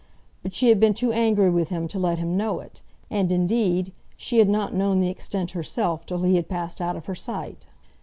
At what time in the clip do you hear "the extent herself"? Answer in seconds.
4.99-6.07